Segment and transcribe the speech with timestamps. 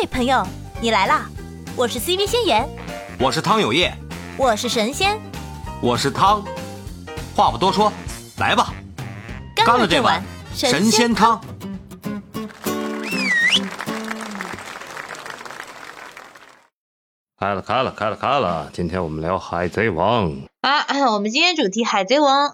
[0.00, 0.42] 嘿，朋友，
[0.80, 1.28] 你来啦！
[1.76, 2.66] 我是 CV 仙言，
[3.18, 3.94] 我是汤有业，
[4.38, 5.20] 我是神仙，
[5.82, 6.42] 我是汤。
[7.36, 7.92] 话不多说，
[8.38, 8.72] 来吧，
[9.54, 10.24] 干了这碗
[10.54, 11.38] 神仙汤。
[17.38, 18.70] 开了，开了，开了，开了！
[18.72, 20.30] 今天我们聊《海贼王》
[20.62, 22.48] 啊，我们今天主题《海贼王》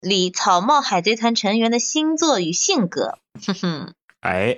[0.00, 3.18] 里草帽海贼团成员的星座与性格。
[3.46, 4.56] 哼哼，哎。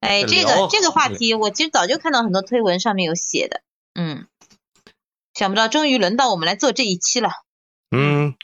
[0.00, 3.62] 哎，这个这个话题，我其实早就看到很多推文上面有写的，
[3.94, 4.26] 嗯，
[5.34, 7.30] 想不到终于轮到我们来做这一期了。
[7.90, 8.34] 嗯，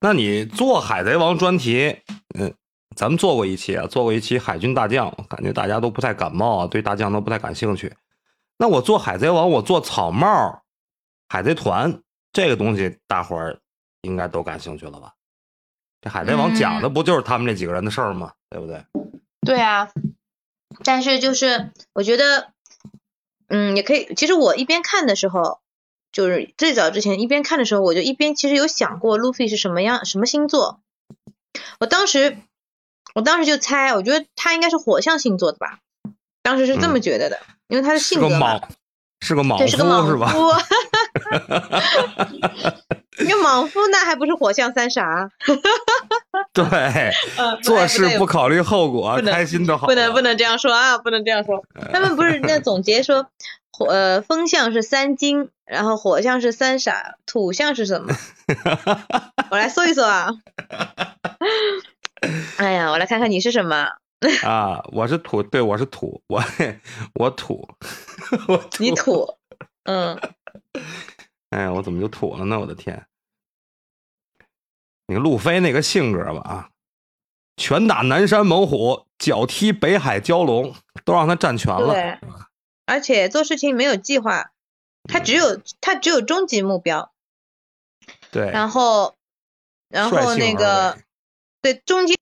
[0.00, 1.98] 那你做海贼王专题，
[2.38, 2.54] 嗯，
[2.96, 7.94] 咱们做过一期啊，做过一期海军大将，感觉大家都不太感冒啊，对大将都不太感兴趣。
[8.58, 10.62] 那我做海贼王，我做草帽
[11.28, 12.02] 海贼团
[12.32, 13.60] 这个东西，大伙儿
[14.02, 15.12] 应该都感兴趣了吧？
[16.00, 18.32] 这海贼王讲的不就是他们这几个人的事儿吗？
[18.50, 18.84] 对不对？
[19.46, 19.88] 对啊。
[20.82, 22.48] 但是就是我觉得，
[23.48, 24.12] 嗯，也可以。
[24.14, 25.60] 其实我一边看的时候，
[26.10, 30.80] 就是最早之前一边看的时候，我就一边其实有想过路飞是什么样什么星座。
[31.78, 32.38] 我当时，
[33.14, 35.78] 我当时就猜，我觉得他应该是火象星座的吧。
[36.42, 38.60] 当时是这么觉得的，因为他的性格嘛，
[39.20, 40.52] 是个莽夫，是个莽夫，
[43.24, 45.30] 你莽夫那还不是火象三傻？
[46.54, 47.10] 对，
[47.62, 49.88] 做事不考虑后果，开心就好。
[49.88, 51.62] 不能不能这样说啊，不能这样说。
[51.92, 53.26] 他们不是那总结说，
[53.72, 58.14] 火呃风象是三金，然后火象是三傻，土象是什么？
[59.50, 60.30] 我来搜一搜啊。
[62.56, 63.88] 哎呀，我来看看你是什么。
[64.44, 66.42] 啊，我是土，对，我是土，我
[67.14, 67.68] 我土，
[68.48, 69.26] 我你土，
[69.84, 70.18] 嗯。
[71.50, 72.58] 哎呀，我怎么就土了呢？
[72.58, 73.04] 我的天！
[75.06, 76.70] 那个路飞那个性格吧啊，
[77.56, 80.74] 拳打南山猛虎，脚踢北海蛟龙，
[81.04, 81.92] 都让他占全了。
[81.92, 82.18] 对，
[82.86, 84.52] 而且做事情没有计划，
[85.04, 87.12] 他只有他只有终极目标。
[88.30, 88.50] 对。
[88.50, 89.16] 然后，
[89.88, 90.98] 然后那个，
[91.60, 92.16] 对，中间。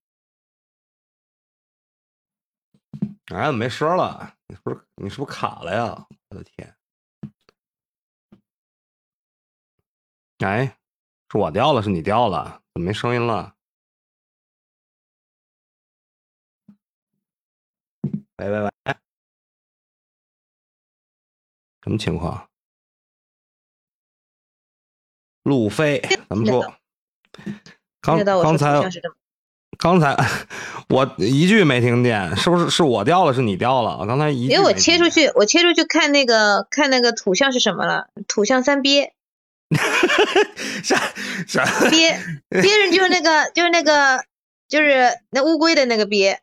[3.33, 6.07] 哎，没声了，你是不是你是不是卡了呀？
[6.29, 6.77] 我的天！
[10.41, 10.77] 哎，
[11.33, 12.61] 是我掉了，是你掉了。
[12.75, 13.55] 怎么没声音了？
[18.37, 18.71] 喂喂喂，
[21.83, 22.51] 什么情况？
[25.45, 26.75] 路飞，咱们说，
[28.03, 28.79] 刚刚才
[29.79, 30.15] 刚才
[30.91, 33.33] 我一句没听见，是不是是我掉了？
[33.33, 33.97] 是你掉了？
[33.97, 38.11] 我刚才一因为我切出去，我切出去看那个看那个土象是什么了？
[38.29, 39.15] 土象三鳖。
[40.83, 40.97] 啥
[41.47, 42.19] 啥鳖
[42.51, 44.25] 鳖人就是那个就是那个
[44.69, 46.39] 就是那乌龟的那个鳖，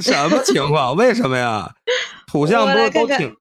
[0.00, 0.94] 什么情况？
[0.96, 1.74] 为什么呀？
[2.26, 3.36] 土象不是都挺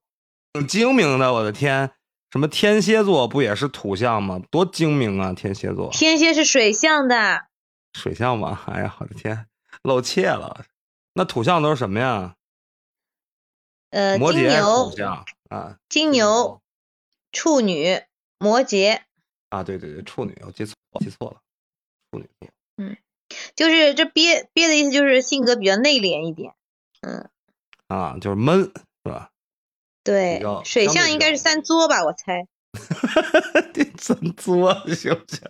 [0.54, 1.32] 挺精明的？
[1.32, 1.92] 我的天，
[2.32, 4.42] 什么天蝎座不也是土象吗？
[4.50, 5.34] 多精明啊！
[5.34, 7.46] 天蝎座，天蝎是水象的，
[7.94, 8.60] 水象吗？
[8.68, 9.46] 哎呀，我的天，
[9.84, 10.66] 露怯了。
[11.14, 12.36] 那土象都是什么呀？
[13.92, 14.92] 呃，金牛
[15.50, 16.62] 啊，金牛、
[17.32, 18.02] 处女、
[18.40, 19.02] 摩羯。
[19.50, 21.42] 啊，对对对，处女，我记错记错了，
[22.12, 22.50] 处女座。
[22.78, 22.98] 嗯，
[23.56, 26.54] 就是这憋憋的意思，就是性格比较内敛一点。
[27.02, 27.30] 嗯，
[27.88, 28.72] 啊，就是闷，
[29.04, 29.32] 是吧？
[30.04, 32.48] 对，水象应该是三作吧，我猜。
[33.98, 35.42] 三作行不行？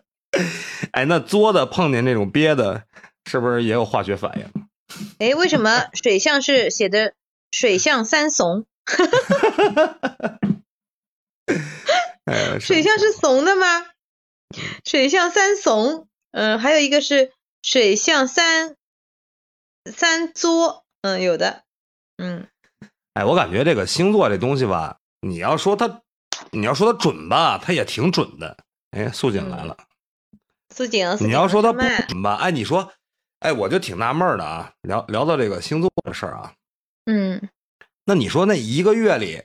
[0.91, 2.85] 哎，那作的碰见那种憋的，
[3.25, 4.69] 是不是也有化学反应？
[5.19, 7.13] 哎，为什么水象是写的
[7.51, 8.65] 水象三怂？
[12.59, 13.85] 水象是怂的吗？
[14.83, 17.31] 水象三怂，嗯，还有一个是
[17.61, 18.75] 水象三
[19.85, 21.63] 三作，嗯，有的，
[22.17, 22.47] 嗯，
[23.13, 26.01] 哎，我感觉这个星座这东西吧，你要说它，
[26.51, 28.57] 你要说它准吧，它也挺准的。
[28.91, 29.77] 哎，素锦来了，
[30.73, 32.91] 素锦，你要说它不准吧，哎，你说，
[33.39, 36.53] 哎，我就挺纳闷的啊，聊聊到这个星座的事儿啊，
[37.05, 37.49] 嗯，
[38.05, 39.43] 那你说那一个月里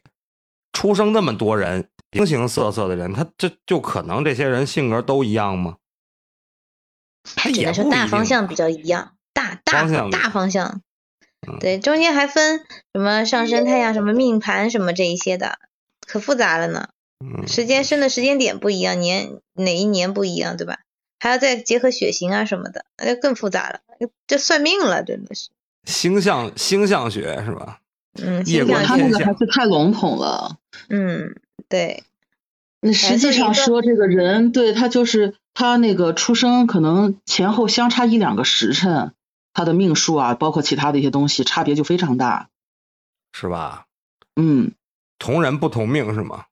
[0.75, 1.89] 出生那么多人？
[2.13, 5.79] 形形色色的人，他这就可能这些人性格都一样吗？
[7.35, 10.83] 他也是大方向比较一样，大大大方向。
[11.59, 15.59] 对，中间还分什么上升太阳、什么命盘、什么这一些的，
[16.07, 16.91] 可复杂了呢。
[17.47, 20.81] 时间生的时间点不一样，年哪一年不一样，对吧？
[21.19, 23.81] 还要再结合血型啊什么的，那就更复杂了，
[24.27, 25.49] 这算命了，真的是。
[25.85, 27.81] 星象星象学是吧？
[28.23, 30.59] 嗯，星象他那个还是太笼统了。
[30.89, 31.37] 嗯。
[31.67, 32.05] 对，
[32.81, 39.13] 那实际上说这个人，对他就是他那个出生可能前后相差一两个时辰，
[39.55, 42.51] 他的命数啊，包括其他的一些东西，差别就非常大，
[43.33, 43.87] 是吧？
[44.37, 44.73] 嗯，
[45.19, 46.45] 同人不同命是吗？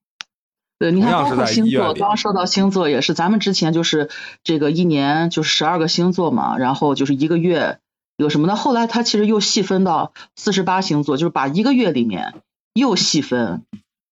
[0.79, 4.11] 对，你看，包括星座，刚刚说到星座也是，咱们之前就是
[4.43, 7.79] 这个一年就是十二个星座嘛，然后就是一个月
[8.23, 8.57] 有什么呢？
[8.57, 12.43] 后来他其实又细分到四十八星座，就是把一个月里面
[12.73, 13.65] 又细分，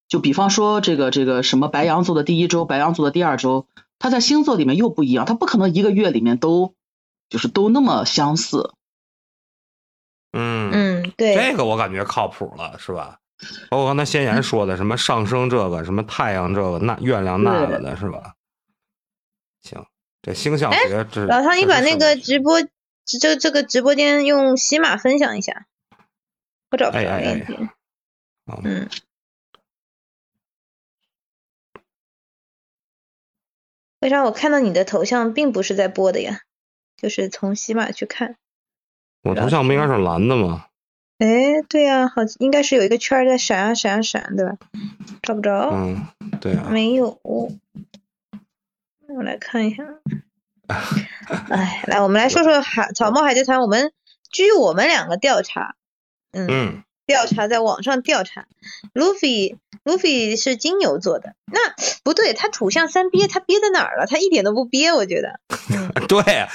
[0.09, 3.67] 就比方说这个这个什么白羊座的第一周，白羊座的第二周，
[3.99, 6.75] 它在星座里面又不一样，它不可能一个月里面都
[7.29, 8.73] 就是都那么相似。
[10.33, 13.19] 嗯，嗯，对，这个我感觉靠谱了，是吧？
[13.71, 18.35] 包括刚才先言说的什么上升这个，什么太阳这个，那月亮那个的是吧？
[19.63, 19.85] 行，
[20.23, 22.61] 这星象学这老汤，你把那个直播
[23.19, 25.67] 这这个直播间用喜马分享一下，
[26.71, 27.71] 我找不着哎哎哎链接。
[28.63, 28.89] 嗯，
[34.01, 36.41] 为啥我看到你的头像并不是在播的呀？
[36.97, 38.37] 就是从喜马去看。
[39.23, 40.67] 我头像不应该是蓝的吗？
[41.19, 44.57] 哎，对呀、好，应该是有一个圈在闪啊闪啊闪，对吧？
[45.23, 46.07] 找不着，嗯，
[46.41, 47.21] 对啊，没有。
[47.23, 47.51] 我
[49.23, 49.85] 来看一下。
[51.51, 53.61] 哎，来，我们来说说海草帽海贼团。
[53.61, 53.93] 我们
[54.31, 55.77] 据我们两个调查，
[56.33, 58.47] 嗯，嗯，调查在网上调查，
[58.93, 61.35] 路飞路飞是金牛座的。
[61.47, 61.61] 那
[62.03, 64.07] 不对，他土象三憋，他憋在哪儿了？
[64.07, 65.41] 他一点都不憋，我觉得。
[66.09, 66.47] 对，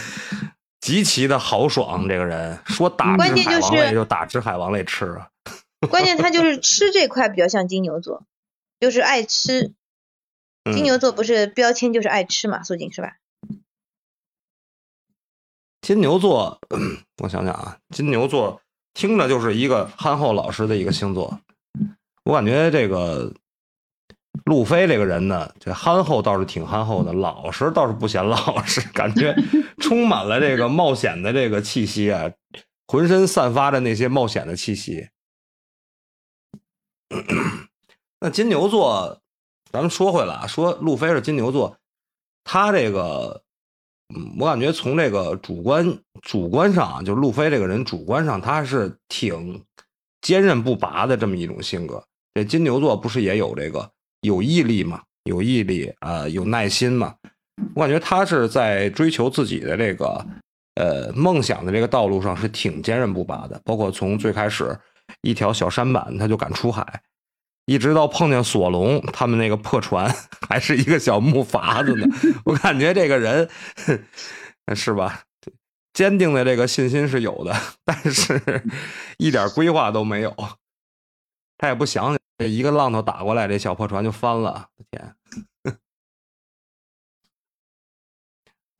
[0.81, 5.29] 极其的豪爽，这个人说打只关键就是就打只海王类吃啊，
[5.89, 8.23] 关键他就是吃这块比较像金牛座，
[8.79, 9.73] 就是爱吃。
[10.73, 13.17] 金嗯牛座不是标签就是爱吃嘛，苏锦是吧？
[15.85, 16.59] 金牛座，
[17.21, 18.59] 我想想啊，金牛座
[18.95, 21.39] 听着就是一个憨厚老实的一个星座。
[22.23, 23.31] 我感觉这个
[24.45, 29.35] 路飞这个人呢，这憨厚倒是挺憨厚的，老实倒是不显老实，感觉
[29.77, 32.31] 充满了这个冒险的这个气息啊，
[32.87, 35.09] 浑身散发着那些冒险的气息。
[38.19, 39.21] 那金牛座，
[39.71, 41.77] 咱们说回来啊，说路飞是金牛座，
[42.43, 43.43] 他这个
[44.13, 49.63] 嗯，我感觉从这个主观主观上啊，就路飞这个人主观上他是挺
[50.21, 52.03] 坚韧不拔的这么一种性格。
[52.33, 53.89] 这金牛座不是也有这个
[54.21, 57.15] 有毅力嘛，有毅力啊、有耐心嘛。
[57.73, 60.25] 我感觉他是在追求自己的这个
[60.75, 63.59] 呃梦想的这个道路上是挺坚韧不拔的。
[63.63, 64.77] 包括从最开始
[65.21, 67.01] 一条小舢板他就敢出海，
[67.65, 70.13] 一直到碰见索隆他们那个破船
[70.47, 72.05] 还是一个小木筏子呢。
[72.45, 73.49] 我感觉这个人
[74.75, 75.23] 是吧？
[75.93, 78.63] 坚定的这个信心是有的，但是
[79.17, 80.35] 一点规划都没有。
[81.57, 84.67] 他也不想想，这一个浪头打过来，这小破船就翻了。
[84.91, 85.15] 天！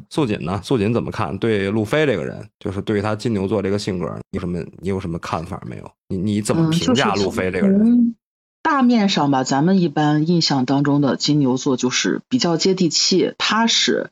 [0.10, 0.62] 素锦呢？
[0.62, 1.36] 素锦怎么看？
[1.38, 5.92] 对路飞这个人，就是对他金牛座这个性格，你有什么你有什么看法没有？
[6.10, 7.80] 你你怎么嗯，评价路飞这个人？
[7.80, 8.16] 从
[8.66, 14.10] 大面上吧，咱们一般印象当中的金牛座就是比较接地气、踏实，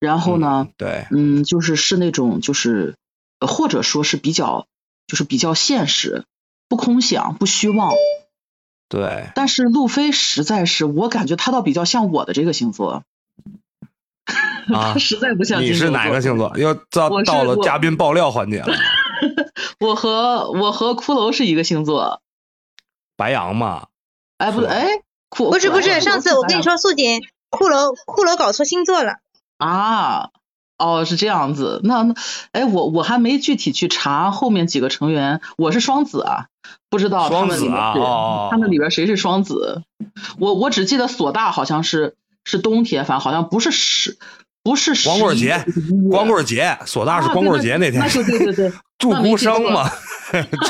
[0.00, 2.94] 然后呢，对，嗯，就是是那种就是
[3.38, 4.66] 呃或者说是比较
[5.06, 6.24] 就是比较现实，
[6.70, 7.92] 不空想、不虚妄。
[8.88, 13.04] 对，但是路飞实在是，我感觉他倒比较像我的这个星座，
[14.72, 16.56] 啊 他，实在不像你是哪个星座？
[16.56, 18.74] 要到到了嘉宾爆料环节了，
[19.80, 22.22] 我和我和骷髅是一个星座，
[23.22, 23.86] 白羊嘛？
[24.38, 27.20] 哎不哎，骷不是不是，上次我跟你说，素锦
[27.52, 29.18] 骷髅骷髅搞错星座了。
[29.58, 30.30] 啊，
[30.76, 31.80] 哦，是这样子。
[31.84, 32.14] 那那，
[32.50, 35.40] 哎，我我还没具体去查后面几个成员。
[35.56, 36.46] 我是双子啊，
[36.90, 39.84] 不知道他双子们里面谁啊哦他们里边谁是双子。
[40.40, 44.18] 我我只记得索大好像是是冬天，反正好像不是十，
[44.64, 45.64] 不是十一光棍节
[46.10, 49.88] 光棍节，索大是啊光棍节那天那就对对对， 祝孤生嘛，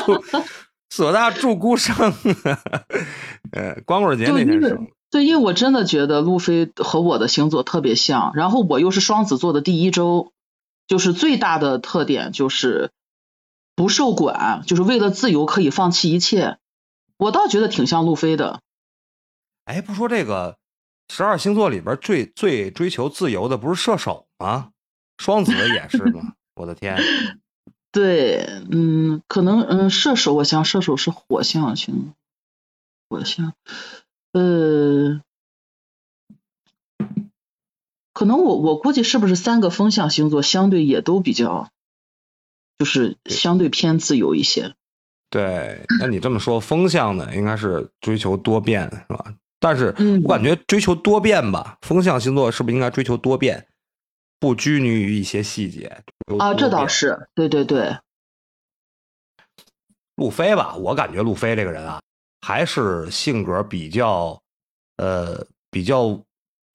[0.05, 0.23] 祝
[0.95, 1.95] 索大祝孤生，
[3.51, 10.31] 呃，光棍节那天生，对，因为我真的觉得路飞和我的星座特别像，然后我又是双子座的第一周，
[10.85, 12.91] 就是最大的特点就是
[13.75, 16.59] 不受管，就是为了自由可以放弃一切。
[17.17, 18.61] 我倒觉得挺像路飞的，
[19.65, 20.57] 哎，不说这个
[21.09, 24.69] 十二星座里边最最追求自由的不是射手吗？
[25.17, 26.33] 双子也是吗？
[26.53, 26.95] 我的天，
[27.93, 32.13] 对，嗯，可能嗯，射手，我想射手是火象星，
[33.07, 33.53] 火象，
[34.31, 35.21] 呃，
[38.13, 41.69] 可能我我估计是不是三个风象星座相对也都比较，
[42.79, 44.73] 就是相对偏自由一些。
[45.29, 49.35] 对，那你这么说，风象呢应该是追求多变是吧？
[49.59, 53.67] 但是嗯我感觉追求多变吧，风象星座是不是应该追求多变，
[54.43, 56.03] 不拘泥于一些细节？
[56.37, 57.97] 啊，这倒是，对对对，
[60.15, 62.01] 路飞吧，我感觉路飞这个人啊，
[62.41, 64.37] 还是性格比较
[64.97, 66.21] 呃比较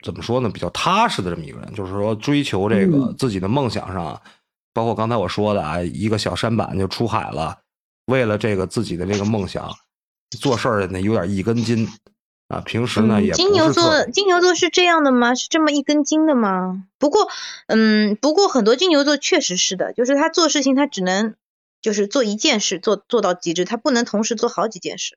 [0.03, 0.49] 怎么说呢？
[0.49, 4.19] 比较踏实的这么一个人，就是说追求这个嗯自己的梦想上，
[4.73, 7.55] 包括刚才我说的啊，一个小舢板就出海了，
[8.07, 9.71] 为了这个自己的这个梦想，
[10.41, 11.87] 做事儿呢有点一根筋
[12.49, 12.61] 啊。
[12.61, 15.35] 平时呢、也嗯金牛座，金牛座是这样的吗？
[15.35, 16.85] 是这么一根筋的吗？
[16.99, 17.29] 不过，
[17.67, 21.35] 嗯，不过很多金牛座确实是的，就是他做事情他只能
[21.81, 25.17] 就是做一件事做做到极致，他不能同时做好几件事。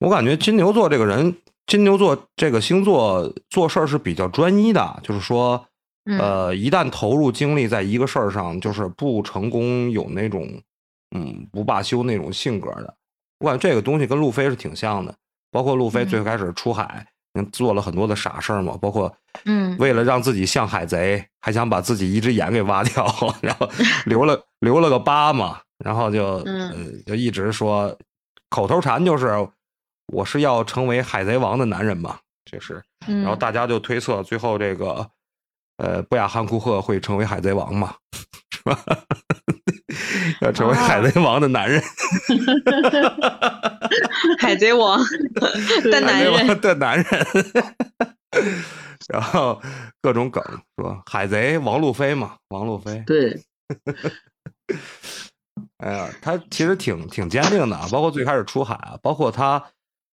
[0.00, 1.36] 我感觉金牛座这个人，
[1.66, 5.64] 金牛座这个星座做事儿是比较专一的，就是说，
[6.06, 10.60] 嗯呃，一旦投入精力在一个事儿上，就是不成功有那种，
[11.14, 12.96] 嗯，不罢休那种性格的。
[13.38, 15.14] 我感觉这个东西跟路飞是挺像的，
[15.52, 16.08] 包括路飞嗯。
[16.08, 19.76] 最开始出海，嗯做了很多的傻事儿嘛，包括嗯。
[19.78, 23.06] 为了让自己像海贼，还想把自己一只眼给挖掉，
[23.40, 23.70] 然后
[24.06, 26.70] 留了留了个疤嘛，然后就、嗯。
[26.70, 27.96] 呃就一直说
[28.50, 29.30] 口头禅就是
[30.12, 35.08] 我是要成为海贼王的男人嘛，这是，嗯，然后大家就推测最后这个
[35.78, 37.94] 呃布亚汉库赫会成为海贼王嘛，
[38.50, 38.78] 是吧？
[40.40, 41.82] 要成为海贼王的男人，
[44.38, 44.98] 海贼王
[45.84, 47.06] 的男海贼人，王的男人。
[49.08, 49.60] 然后
[50.00, 50.42] 各种梗
[50.76, 53.38] 说海贼王路飞嘛，王路飞，对，
[55.78, 59.62] 哎呀，他其实挺挺坚定的啊，包括最开始出海啊，包括他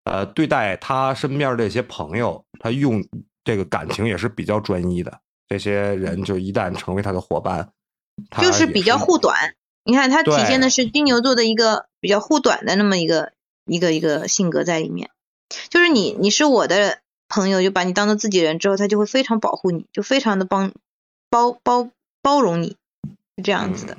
[0.04, 3.04] 呃对待他身边这些朋友，他用
[3.44, 5.20] 这个感情也是比较专一的。
[5.48, 7.68] 这些人就一旦成为他的伙伴，
[8.40, 9.36] 就是比较护短。
[9.86, 13.32] 你看他体现的是金牛座的一个比较护短的那么一个
[13.64, 15.10] 一个一个性格在里面。
[15.70, 20.72] 就是你你是我的朋友，就把你当做自己人之后，他就会非常保护你，就非常的帮
[21.30, 21.88] 包包
[22.20, 22.76] 包容你，
[23.36, 23.96] 是这样子的。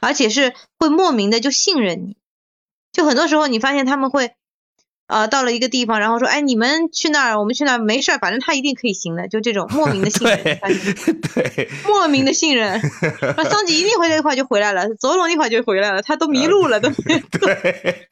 [0.00, 2.16] 而且是会莫名的就信任你。
[2.92, 4.34] 就很多时候你发现他们会。
[5.12, 12.80] 啊、到了一个地方，然后说，哎，你们去那儿，我们去那儿，没事儿，反正他一定可以行的，就这种莫名的信任，对对，莫名的信任。
[13.36, 18.08] 那桑吉一定会一会儿就回来了，佐隆一会儿就回来了，他都迷路了，都对，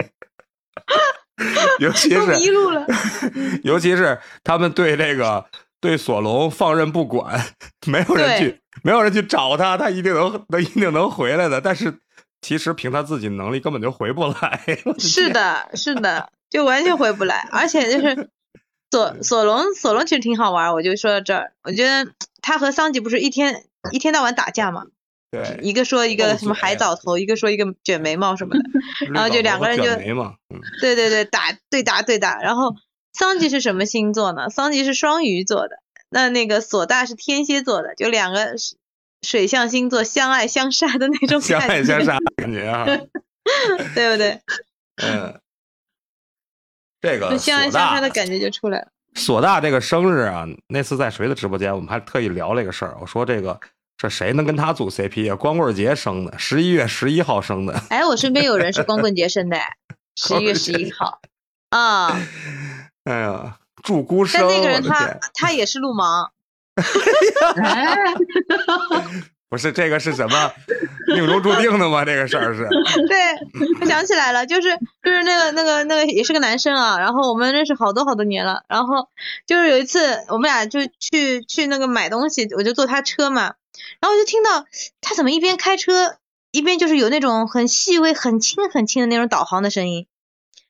[1.80, 2.86] 尤其都迷是路了。
[3.64, 5.46] 尤其是他们对这个
[5.80, 7.42] 对索隆放任不管，
[7.86, 11.62] 没有人去没有人去找他，他一定能能一定能回来的。
[11.62, 11.98] 但是
[12.42, 14.60] 其实凭他自己能力根本就回不来。
[15.00, 18.28] 是的，是的，就完全回不来，而且就是
[18.90, 20.72] 索索隆，索隆其实挺好玩。
[20.74, 22.10] 我就说到这儿，我觉得
[22.42, 24.86] 他和桑吉不是一天一天到晚打架嘛，
[25.30, 28.62] 对，一个说一个什么海藻头，一个说一个卷眉毛什么的，
[29.14, 32.40] 然后就两个人就眉嘛，嗯，对对对，打对打对打。
[32.40, 32.74] 然后
[33.12, 34.50] 桑吉是什么星座呢？
[34.50, 35.76] 桑吉是双鱼座的，
[36.10, 38.76] 那那个索大是天蝎座的，就两个水
[39.22, 42.86] 水象星座相爱相杀的那种感觉，爱相杀的 感觉啊。
[43.94, 44.40] 对不对？
[45.02, 45.40] 嗯，
[47.00, 48.88] 这个就相爱索大相杀的感觉就出来了。
[49.14, 52.96] 索大这个生日啊，那次在谁的直播间，我们还特意聊了一个事儿。
[53.00, 53.58] 我说这个
[53.96, 55.34] 这谁能跟他组 CP 啊？
[55.34, 57.82] 光棍节生的，十一月十一号生的。
[57.88, 59.58] 哎，我身边有人是光棍节生的，
[60.14, 61.20] 十一月十一号
[61.70, 62.20] 啊。
[63.04, 66.28] 哎呀，祝孤生，但那个人他他也是路盲
[67.60, 67.96] 哎，
[69.50, 70.52] 不是这个是什么
[71.08, 72.04] 命中注定的吗？
[72.06, 72.68] 这个事儿是，
[73.08, 73.18] 对，
[73.80, 79.08] 我想起来了，就是就是那个那个那个也是个男生啊，然后我们认识好多好多年了，然后
[79.46, 83.54] 就是有一次我们俩就去去那个买东西，我就坐他车嘛，
[84.00, 84.66] 然后我就听到
[85.00, 86.16] 他怎么一边开车
[86.52, 90.06] 一边就是有那种很细微、很轻很轻的那种导航的声音，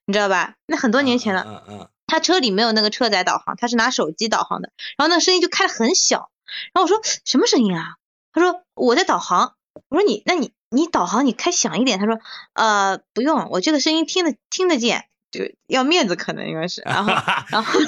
[0.07, 0.55] 你知道吧？
[0.67, 6.31] 那很多年前了，嗯嗯他车里没有那个车载导航，他是拿手机导航的，然后那声音就开得很小，
[6.73, 7.97] 然后我说什么声音啊？
[8.33, 9.55] 他说我在导航，
[9.89, 12.19] 我说你那你你导航你开响一点，他说
[12.55, 17.13] 呃不用，我这个声音听得听得见，就要面子可能应该是，然后
[17.51, 17.81] 然后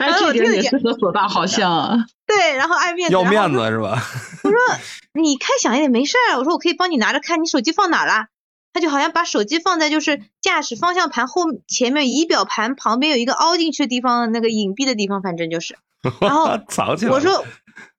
[0.00, 1.96] 哎，这点也是和索大好像啊。
[2.26, 4.00] 对，然后爱面子，要面子是吧？
[4.44, 4.58] 我说
[5.14, 8.28] 你开响一点没事儿，我说我可以帮你拿着看，你手机放哪啦？
[8.70, 15.76] 他就好像把手机放在就是驾驶方向盘后前面仪表盘旁边有一个凹进去的地方，那个隐蔽的地方，反正就是。
[16.20, 17.10] 然后藏起来。
[17.10, 17.44] 我说，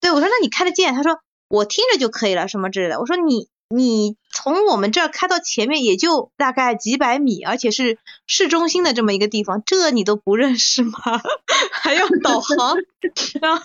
[0.01, 0.93] 对我说那你开得见？
[0.93, 3.00] 他说我听着就可以了，什么之类的。
[3.00, 10.91] 我说你你从我们这儿开到前面也就大概几百米，而且是市中心的这么一个地方，这你都不认识吗？
[11.71, 12.77] 还要导航？
[13.41, 13.63] 然后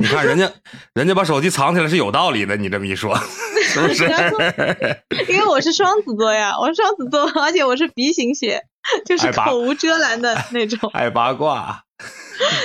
[0.00, 0.52] 你看人家，
[0.94, 2.56] 人家把手机藏起来是有道理的。
[2.56, 3.16] 你这么一说，
[3.62, 4.04] 是不是？
[5.28, 8.62] 因为我是双子座呀，我是双子座，而且我是 B 型血，
[9.04, 10.90] 就是口无遮拦的那种。
[10.92, 11.84] 爱八卦，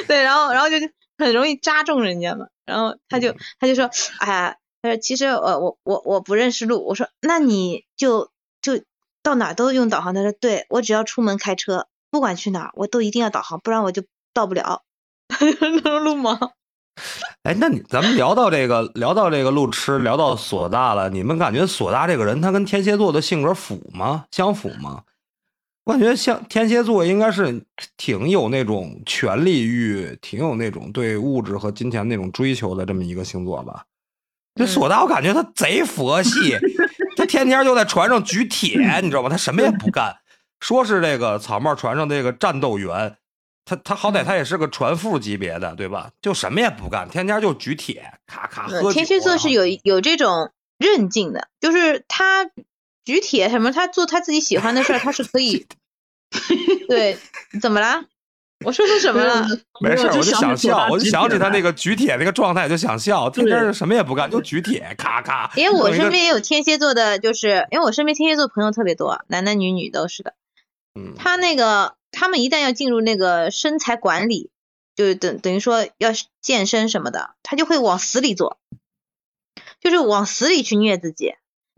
[0.08, 0.78] 对，然后然后就
[1.26, 2.48] 很容易扎中人家嘛。
[2.66, 6.86] 然后他就他就说，哎呀，他说其实我我我我不认识路。
[6.86, 8.30] 我说那你就
[8.62, 8.82] 就
[9.24, 10.14] 到哪都用导航。
[10.14, 14.84] 他说对我只要出门开车，不管去哪儿，我都一定要导航，不然我就到不了。
[15.84, 16.40] 能录吗？
[17.44, 24.26] 哎，那你咱们聊到这个，聊到这个路痴，聊到索大了，你们感觉索大这个人，他跟天蝎座的性格符吗？
[24.32, 25.04] 相符吗？
[25.84, 27.64] 我感觉像天蝎座应该是
[27.98, 33.84] 挺有那种权力欲，挺有那种对物质和金钱那种追求的这么一个星座吧。
[34.56, 36.58] 这索大，我感觉他贼佛系，
[37.18, 39.30] 他天天就在船上举铁，你知道吧？
[39.30, 40.16] 他什么也不干，
[40.60, 43.16] 说是这个草帽船上这个战斗员。
[43.64, 46.12] 他他好歹他也是个船副级别的，对吧？
[46.22, 52.50] 就什么也不干，天天就举铁，咔咔喝天蝎座是有有这种韧劲的，就是他
[53.06, 55.66] 举铁什么，他做他自己喜欢的事儿，他是可以。
[56.88, 57.18] 对，
[57.62, 58.06] 怎么了？
[58.66, 59.48] 我说出什么了？
[59.82, 63.30] 没事，我就想笑，我就想起他那个个举铁那个状态，就想笑。
[63.30, 65.52] 天天什么也不干，就举铁，咔咔。
[65.56, 70.34] 因为我身边也有天蝎座的，就是因为我身边天蝎座朋友特别多，男男女女都是的。
[70.94, 71.96] 嗯，他那个。
[72.14, 74.52] 他们一旦要进入那个身材管理，
[74.98, 78.60] 就等等于说要健身什么的，他就会往死里做，
[79.80, 81.36] 就是往死里去虐自己，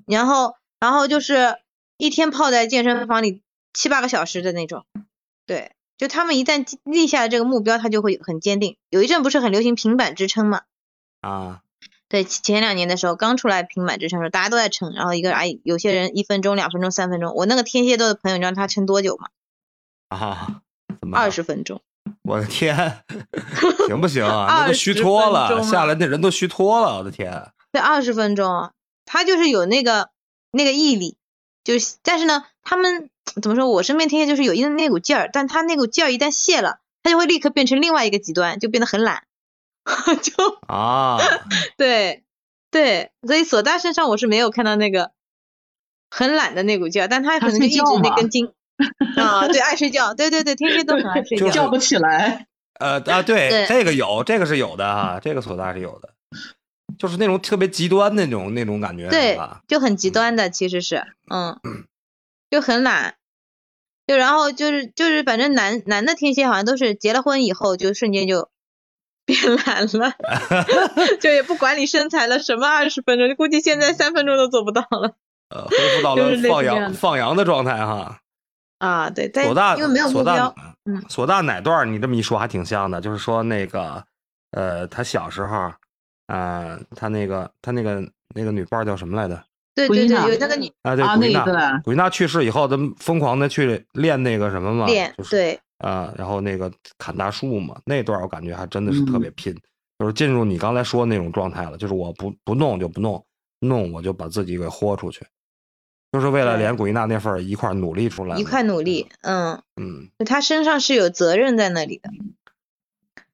[0.08, 1.59] 然后然后就是
[1.95, 4.85] 一天泡在健身房里七八个小时的那种，
[5.45, 8.75] 对，就他们一旦立下了这个目标，他就会很坚定。
[8.89, 10.63] 有一阵不是很流行平板支撑嘛？
[11.21, 11.61] 啊，
[12.09, 19.29] 对，前两年的时候刚出来平板支撑的时候，大家都在撑，然后一个哎，有些人一分钟、两分钟、三分钟，我那个天蝎座的朋友，你知道他撑多久吗？
[20.09, 20.61] 啊，
[21.13, 21.81] 二十分钟，
[22.23, 22.75] 我的天，
[23.87, 24.47] 行不行啊？
[24.49, 27.53] 那都虚脱了，下来那人都虚脱了，我的天。
[27.71, 28.73] 对，二十分钟，
[29.05, 30.09] 他就是有那个
[30.53, 31.17] 那个毅力，
[31.63, 33.10] 就是但是呢，他们
[33.41, 33.67] 怎么说？
[33.69, 39.24] 我身边天蝎就是有一那股劲儿，但他那股劲儿一旦泄了，他就会立刻变成另外一个极端，就变得很懒，
[40.22, 41.17] 就啊，
[41.75, 42.24] 对
[42.69, 45.12] 对，所以索大身上我是没有看到那个
[46.10, 48.53] 很懒的那股劲儿，但他可能就一直那根筋。
[49.17, 52.48] 啊，对，爱睡觉，对对对，天蝎都很爱睡觉， 叫不起来。
[52.79, 56.13] 呃啊，对，这个有，这个是有的哈，这个索大是有的，
[56.98, 61.59] 就是那种特别极端那种那种感觉，对，就很极端的，其实是，嗯，
[62.50, 63.15] 就很懒，
[64.07, 68.50] 就然后就是就是反正男男的天蝎好像都是结了婚以后就瞬间就
[69.25, 70.13] 变懒了，
[71.22, 75.15] 就也不管你身材了，什么二十分钟，估计现在三分钟都做不到了，
[75.50, 78.19] 呃，恢复到了放羊放羊的状态哈。
[78.79, 84.03] 啊，对，索大因为没有目标，嗯，索大哪段你这么一说还挺像的，就是说那个，
[84.51, 85.72] 呃，他小时候，
[86.27, 89.44] 呃，他那个他那个那个女伴叫什么来着？
[89.75, 99.51] 对对对，有那个女啊，对，古娜，古娜去世以后，他疯狂的去练那个什么嘛，练，对，啊，然后那个砍大树嘛，那段我感觉还真的是特别拼，
[99.98, 103.25] 就是进入你刚才说的那种状态了，就是我不不弄就不弄，
[103.62, 105.25] 弄我就把自己给豁出去。
[106.12, 109.59] 就是为了连古一娜那份一块努力出来，一块努力，嗯。
[109.81, 112.12] 嗯，他身上是有责任在那里的。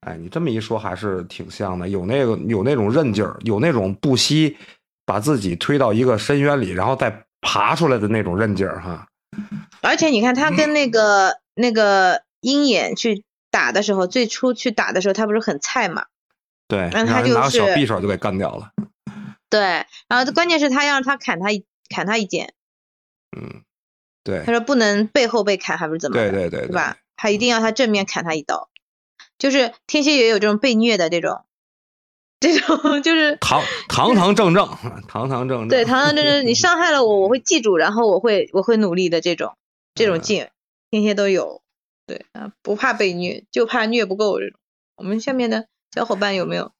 [0.10, 4.58] 哎，你这么一说还是挺像的，有那个有那种韧劲儿，有那种不惜
[5.06, 9.08] 把自己推到一个深渊里，然后再爬出来的那种韧劲儿哈。
[9.82, 16.06] 而且你看他跟那个那个鹰眼去打的时候，最初去打的时候他不是很菜嘛？
[16.68, 18.72] 对，然后他就拿小匕首就给干掉了。
[19.48, 21.50] 对，然后关键是他让他砍他
[21.94, 22.54] 砍他一剑。
[23.38, 23.62] 嗯，
[24.24, 26.16] 对，他说不能背后被砍，还不是怎么？
[26.16, 26.98] 对对对，对吧？
[27.16, 28.70] 他一定要他正面砍他一刀，
[29.40, 31.46] 就是天蝎也有这种被虐的这种，
[32.40, 34.68] 这种 就是堂堂堂正正，
[35.08, 39.58] 堂堂正正，对，堂堂正正，你伤害了我，我会记住，然后我会我会努力的这种
[39.96, 40.48] 这种劲，
[40.92, 41.64] 天蝎都有，
[42.06, 44.60] 对啊，不怕被虐，就怕虐不够这种。
[44.98, 46.72] 我们下面的小伙伴有没有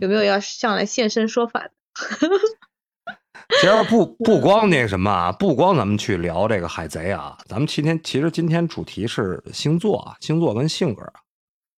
[0.00, 1.70] 有没有要上来现身说法的？
[3.60, 11.20] 其实不不光那什么啊，不光咱们去聊这个海贼啊，咱们今天其实今天主题是星座啊，星座跟性格啊，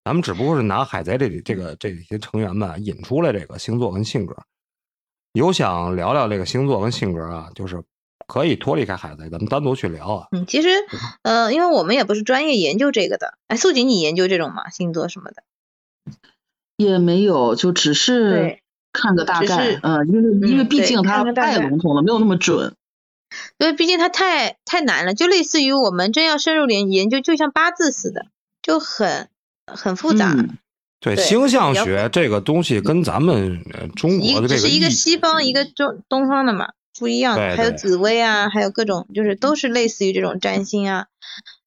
[0.08, 4.34] 咱们只不过是拿海贼这里这个这些成员们引出来这个星座跟性格。
[5.34, 7.82] 有想聊聊这个星座跟性格啊，就是
[8.26, 10.28] 可以脱离开海贼，咱们单独去聊啊。
[10.30, 10.70] 嗯，其实
[11.20, 14.70] 呃，因为我们也不是专业研究这个的，哎，素锦你研究这种吗？
[14.70, 15.42] 星座什么的？
[16.78, 18.60] 也没有，就只是。
[18.90, 22.74] 看个大概，嗯，因为因为毕竟它太笼统了，没有那么准。
[23.58, 28.26] 因为毕竟它太太难了，就类似于我们真要深入研研究，就像八字似的，
[28.62, 29.28] 就很
[29.74, 30.34] 很复杂。
[31.00, 33.62] 对，星象学这个东西跟咱们
[33.94, 37.36] 中国的这个是一个西方一个中东方的嘛，不一样。
[37.36, 41.06] 还有紫薇啊，还有各种，就是都是类似于这种占星啊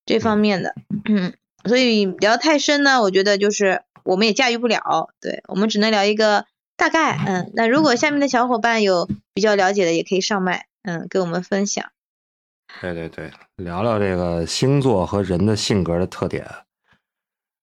[0.05, 0.75] 这方面的。
[1.05, 1.33] 嗯，
[1.65, 5.09] 所以聊太深呢，我觉得就是我们也驾驭不了。
[5.21, 6.45] 对，我们只能聊一个。
[6.77, 11.85] 大概，嗯，那如果下面的小伙伴有比较了解的，也可以上麦，嗯，给我们分享。
[12.81, 16.43] 对对对，聊聊这个星座和人的性格的特点。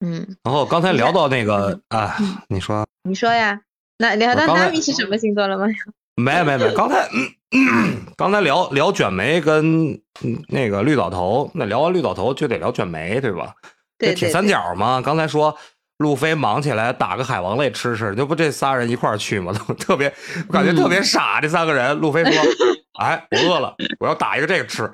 [0.01, 2.17] 嗯，然后刚才聊到那个啊，
[2.49, 3.61] 你说你说呀？
[3.99, 5.67] 那聊到娜米是什么星座了吗？
[6.15, 7.09] 没没没，刚才、
[7.53, 13.55] 嗯、刚才聊聊卷眉跟嗯那个绿岛头，那聊完绿岛头就得聊卷眉，对吧？
[13.99, 15.57] 这铁三角嘛，刚才说
[15.99, 19.53] 路飞忙起来打个海王类吃吃，这不这仨人一块儿去吗？
[19.53, 20.13] 都 特别，
[20.49, 21.41] 我感觉特别傻。
[21.41, 22.33] 这三个人，路飞说
[23.01, 24.89] ：“哎，我饿了，我要打一个这个吃。”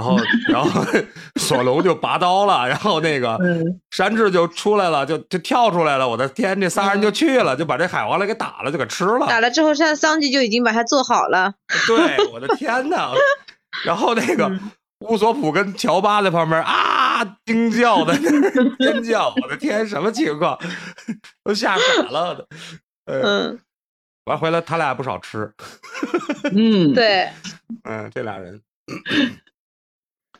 [0.00, 0.16] 然后，
[0.48, 0.82] 然后
[1.38, 6.08] 索隆就拔刀了，然后那个嗯山治就出来了，就就跳出来了。
[6.08, 9.26] 我的天，这仨人就去了，就把这海王类给打了，就给吃了。
[9.26, 11.52] 打了之后，山桑吉就已经把它做好了。
[11.86, 13.12] 对，我的天呐！
[13.84, 14.70] 然后那个嗯
[15.06, 18.14] 乌索普跟乔巴在旁边啊惊叫的
[18.78, 20.58] 尖叫，我的天，什么情况？
[21.44, 22.46] 都吓傻了都。
[23.06, 23.58] 呃，嗯，
[24.24, 25.52] 完回来他俩不少吃，
[26.54, 27.28] 嗯，对。
[27.84, 28.60] 嗯，这俩人，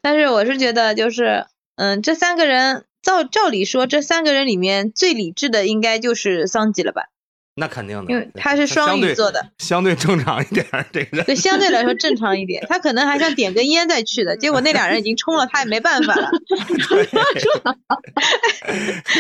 [0.02, 7.04] 但是我是觉得，就是嗯，这三个人照照理说，这三个人里面最理智的应该就是桑吉了吧？
[7.56, 11.26] 那肯定的，因为他是双鱼座的，相对正常一点儿，这个人。
[11.26, 12.64] 对，相对来说正常一点。
[12.68, 16.30] 他可能还想点根烟再去的，结果那俩人已经冲了，他也没办法了，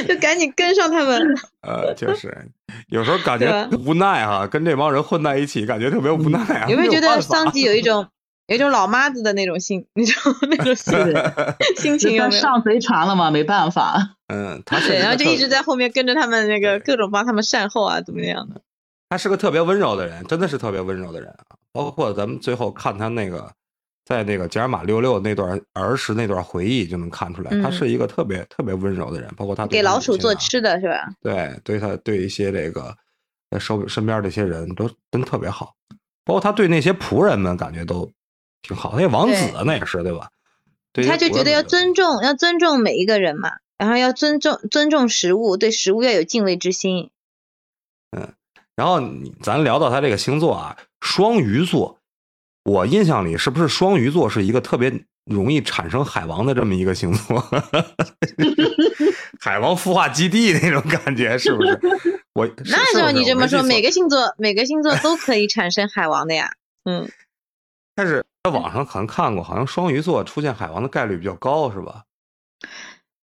[0.08, 1.20] 就赶紧跟上他们。
[1.66, 2.34] 呃，就是
[2.88, 6.68] 有时候感觉无奈哈，跟这帮人混在一起，感觉特别无奈啊。
[6.70, 8.06] 有没有觉得桑吉有一种
[8.50, 10.92] 有一种老妈子的那种心， 那种那种心
[11.76, 12.40] 心情有没有？
[12.40, 14.16] 上贼船了嘛，没办法。
[14.26, 18.60] 嗯，他是对，然后就一直在后面跟着他们那个各种帮他们善后啊，怎么样的？
[19.08, 21.54] 他是个特别温柔的人，真的是特别温柔的人啊。
[21.72, 23.48] 包括咱们最后看他那个，
[24.04, 29.32] 在那个吉尔马六六那段儿时那段回忆，就能看出来，他嗯是一个特别特别温柔的人。
[29.36, 31.08] 包括他对给老鼠做吃的是吧？
[31.22, 32.92] 对，对他对一些这个
[33.50, 35.72] 呃手身边这些人都真特别好。
[36.24, 38.08] 包括他对那些仆人们感觉都
[38.62, 38.94] 挺好。
[38.96, 40.28] 那王子那也是对吧？
[40.92, 41.94] 对他就觉得要尊。
[41.94, 47.10] 重，要尊重每一个人嘛，然后要尊重尊重食物，对食物要有敬畏之心。
[48.16, 48.32] 嗯
[48.76, 48.98] 然后
[49.42, 51.98] 咱聊到他这个星座啊，双鱼座，
[52.64, 57.38] 我印象里是不是双鱼座是一个特别容易产生海王的这么一个星座？
[59.38, 61.78] 海王孵化基地那种感觉是不是？
[62.32, 66.52] 我 那照你这么说，每个个星座每个星座都可以产生海王的呀。
[66.84, 67.06] 嗯，
[67.94, 72.04] 但是在网上可能看过，好像双鱼座出现海王的概率比较高，是吧？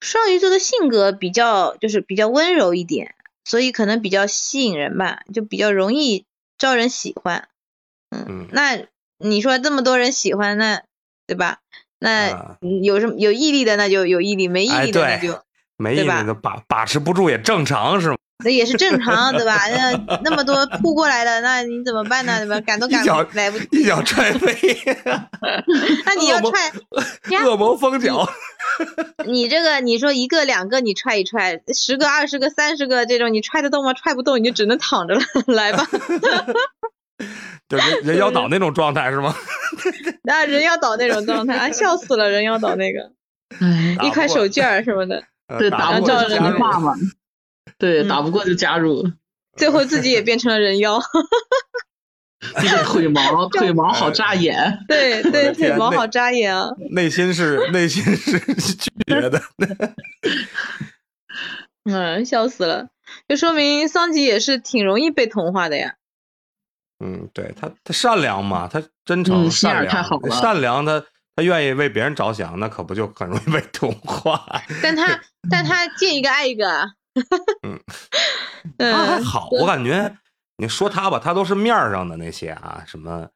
[0.01, 6.27] 双鱼座的性格比较就是比较温柔一点，所以可能比较吸引人吧，就比较容易
[6.59, 7.49] 招人喜欢。
[8.11, 8.79] 嗯嗯，那
[9.19, 10.83] 你说这么多人喜欢，那
[11.27, 11.61] 对吧？
[11.99, 15.43] 那啊有什么有毅力的，那就有毅力；没毅哎力的，那对就
[15.79, 18.17] 没毅力的，把把持不住也正常，是吗？
[18.45, 19.59] 那也是正常，对吧？
[19.69, 22.39] 那 那么多扑过来的，那你怎么办呢？
[22.41, 22.61] 对吧？
[22.61, 24.55] 赶都赶不来不，一脚踹飞，
[26.05, 26.71] 那你要踹，
[27.31, 28.29] 呀恶魔封脚。
[29.27, 33.95] 你这个你说一个两个你踹一踹，十个二十个三十个这种你踹得动吗？
[33.95, 35.87] 踹不动，你就只能躺着了， 来吧。
[37.69, 39.35] 就人人妖岛那种状态是吗？
[40.23, 43.11] 那人要倒那种状态啊，笑死了，人要倒那个
[43.61, 45.23] 哎，一块手绢儿什么的，
[45.59, 46.95] 对，呃打打不过就不过就加同化嘛。
[47.79, 49.05] 对，嗯打不过就加入，
[49.57, 51.01] 最后自己也变成了人妖。
[52.61, 54.79] 这个腿毛，腿毛好扎眼。
[54.87, 56.69] 对对，腿毛好扎眼啊。
[56.91, 58.39] 内心是内心是
[58.75, 59.41] 拒绝的，
[61.91, 62.89] 嗯，笑死了，
[63.27, 65.95] 就说明桑吉也是挺容易被同化的呀。
[67.05, 71.03] 嗯，对他他善良嘛，他真诚善良，太好了善良他
[71.35, 74.47] 他愿意为别人着想，那可不就很容易被同化。
[74.83, 76.85] 但他但他见一个爱一个啊。
[77.63, 77.81] 嗯
[78.79, 80.17] 他还嗯，好，我感觉
[80.57, 83.29] 你说他吧，他都是面儿上的那些啊，什么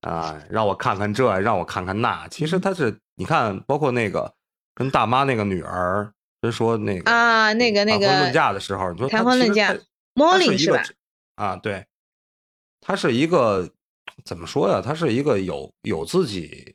[0.00, 2.26] 啊，让我看看这，让我看看那。
[2.28, 4.32] 其实他是你看，包括那个
[4.74, 10.82] 跟大妈那个女儿，就说那个啊那个那个谈婚论嫁的时候，你说谈婚论嫁其实他他是，Morning 一个是吧？
[11.36, 11.86] 啊，对，
[12.80, 13.68] 他是一个
[14.24, 14.82] 怎么说呀？
[14.84, 16.74] 他是一个有有自己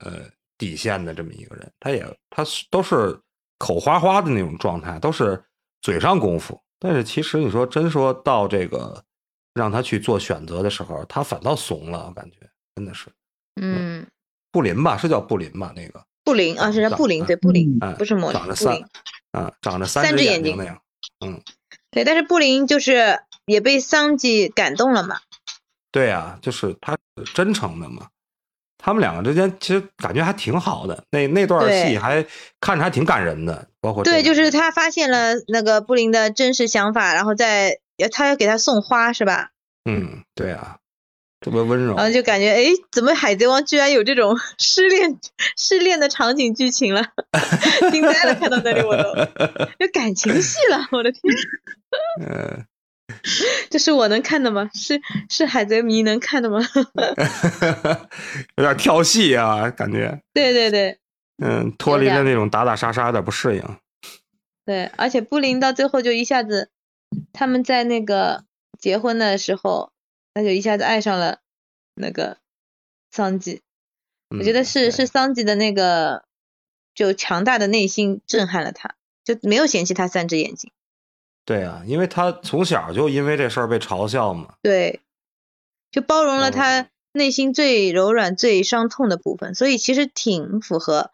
[0.00, 0.22] 呃
[0.58, 3.18] 底线的这么一个人，他也他都是
[3.58, 5.42] 口花花的那种状态，都是
[5.82, 6.60] 嘴上功夫。
[6.78, 9.02] 但是其实你说真说到这个
[9.54, 12.38] 让他去做选择的时候，他反倒怂了，我感觉
[12.74, 13.06] 真的是
[13.60, 14.06] 嗯，
[14.52, 15.72] 布林吧，是叫布林吧？
[15.74, 18.78] 那个布林啊，是叫布林，啊对布林，嗯，不是魔长着三。
[19.32, 20.82] 啊，长着只三只眼睛眼睛那样，
[21.24, 21.42] 嗯
[21.90, 25.20] 对，但是布林就是也被桑吉感动了嘛。
[25.90, 26.96] 对啊、就是他
[27.34, 28.08] 真诚的嘛。
[28.86, 32.24] 他们两个之间其实感觉还挺好的，那那段戏还
[32.60, 37.80] 看着还挺感人的，包括对，就是他发现了那个布林的真实想法，然后再
[38.12, 39.48] 他要给他送花是吧？
[39.90, 40.76] 嗯，对啊，
[41.40, 42.06] 特别温柔然。
[42.06, 45.18] 后就感觉哎，怎么海贼王居然有这种失恋
[45.58, 47.02] 失恋的场景剧情了，
[47.90, 48.36] 惊呆了！
[48.36, 49.02] 看到那里我都
[49.80, 51.22] 有感情戏了，我的天，
[52.22, 52.64] 嗯，
[53.70, 54.68] 这是我能看的吗？
[54.74, 56.60] 是是海贼迷能看的吗？
[58.56, 60.20] 有点跳戏啊，感觉。
[60.32, 60.98] 对对对
[61.38, 63.62] 嗯，脱离了那种打打杀杀，有点不适应。
[64.64, 66.70] 对，而且布林到最后就一下子，
[67.32, 68.44] 他们在那个
[68.78, 69.92] 结婚的时候，
[70.34, 71.38] 他就一下子爱上了
[71.94, 72.38] 那个
[73.12, 73.62] 桑吉。
[74.36, 76.24] 我觉得嗯是是桑吉的那个
[76.94, 80.72] 就强大的内心震撼了他，就没有嫌弃他三只眼睛。
[81.46, 84.54] 对啊，因为他从小就因为这事儿被嘲笑嘛。
[84.60, 85.00] 对，
[85.90, 91.12] 就包容了嗯他内心最柔软、最伤痛的部分，所以其实挺符合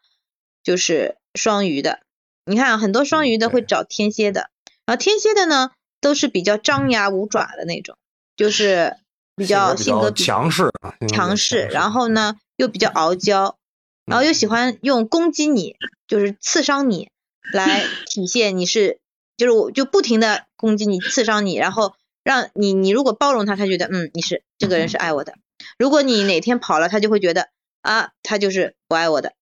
[0.64, 2.00] 就是双鱼的。
[2.46, 4.50] 你看啊，很多双鱼的会找天蝎的，
[4.86, 7.96] 然后天蝎的呢都是比较张牙舞爪的那种，
[8.34, 8.96] 就是
[9.36, 10.70] 比较性格强势
[11.08, 13.58] 强势，然后呢又比较傲娇，
[14.06, 15.76] 然后又喜欢用攻击你，
[16.08, 17.10] 就是刺伤你
[17.52, 18.98] 来体现你是，
[19.36, 25.32] 就是我就不停的攻击你、刺伤你，然后让你你如果包容他，他觉得嗯你是这个人是爱我的；
[25.78, 27.48] 如果你哪天跑了，他就会觉得
[27.80, 29.34] 啊他就是不爱我的。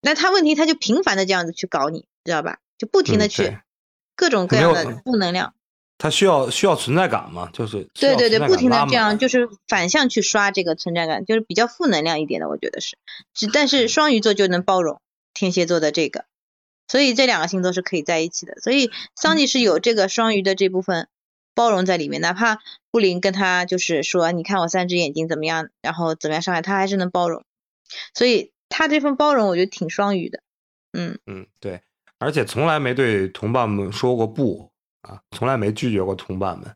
[0.00, 2.58] 那他问题他就频繁的这样子去搞你，知道吧？
[2.78, 3.60] 就不停的去嗯
[4.14, 5.54] 各种各样的负能量。
[5.98, 12.98] 他需要需要存在感嘛，就是对对对，不停的这样就是反向去刷这个存在感，就是比较负能量一点的，我觉得是。
[13.32, 15.00] 只但是双鱼座就能包容
[15.32, 16.26] 天蝎座的这个，
[16.88, 18.54] 所以这两个星座是可以在一起的。
[18.60, 21.08] 所以桑吉是有这个双鱼的这部分
[21.54, 27.44] 包容在里面，哪怕布林跟他就是说，你看我三只眼睛怎么样，然后怎么样伤害他，还是能包容。
[28.14, 30.42] 所以他这份包容，我觉得挺双鱼的。
[30.92, 31.80] 嗯，嗯，对，
[32.18, 34.70] 而且从来没对同伴们说过不
[35.02, 36.74] 啊，从来没拒绝过同伴们。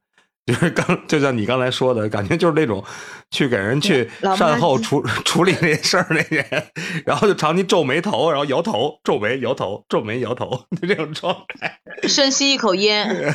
[0.51, 2.85] 就是刚，就像你刚才说的，感觉就是那种
[3.31, 6.45] 去给人去善后处 处理那事儿那人，
[7.07, 11.81] 然后就长期皱眉头，然后摇头，皱眉摇头，皱眉摇头， 就这种状态。
[12.09, 13.33] 深吸一口烟，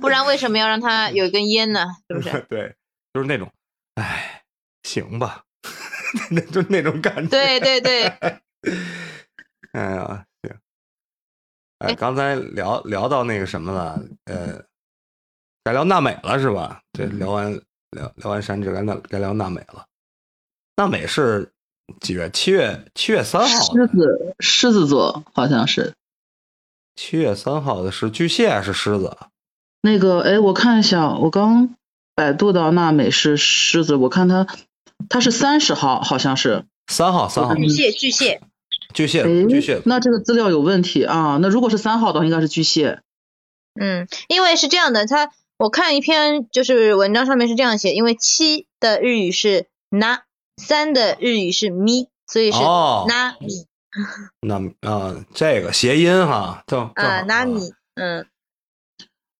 [0.00, 1.84] 不然为什么要让他有一根烟呢？
[2.08, 2.46] 是不是？
[2.48, 2.74] 对，
[3.12, 3.52] 就是那种，
[3.96, 4.42] 哎，
[4.82, 5.42] 行吧，
[6.30, 7.28] 那就那种感觉。
[7.28, 8.04] 对对对，
[9.72, 10.56] 哎呀，行。
[11.80, 14.62] 哎，哎刚才聊聊到那个什么了，呃，
[15.66, 16.80] 该聊娜美了是吧？
[16.92, 17.52] 对，聊完
[17.90, 19.84] 聊聊完山治，该聊该聊娜美了。
[20.76, 21.50] 娜美是
[22.00, 22.30] 几月？
[22.30, 23.48] 七月七月三号。
[23.48, 25.94] 狮子狮子座好像是
[26.94, 29.16] 七月三号的是巨蟹还是狮子？
[29.80, 31.74] 那个，哎，我看一下，我刚
[32.14, 34.46] 百度到娜美是狮子，我看它
[35.08, 36.64] 它是三十号，好像是。
[36.86, 38.40] 三号，三号，巨蟹巨蟹，
[38.94, 39.82] 巨蟹，哎巨蟹。
[39.84, 41.40] 那这个资料有问题啊。
[41.42, 43.00] 那如果是三号的话，应该是巨蟹。
[43.74, 50.20] 嗯，因为是这样的，他我看一篇就是文章上面是这样写，因为七的日语是 na，
[50.56, 53.66] 三的日语是咪，所以是哦 na 米
[54.40, 58.26] 那啊、这个谐音哈，正正啊好 na 米，嗯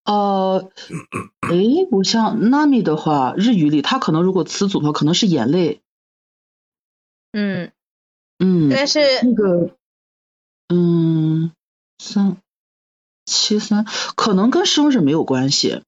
[0.04, 0.70] 呃，
[1.40, 1.56] 哎，
[1.90, 5.82] 我像 Nami 的话，日语里它可能如果词组的话，可能是眼泪。
[7.32, 7.72] 嗯，
[8.38, 9.76] 嗯，但是那个，
[10.68, 11.50] 嗯，
[11.98, 12.36] 三
[13.24, 15.82] 七三可能跟生日没有关系。